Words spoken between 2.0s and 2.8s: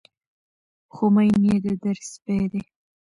سپى دى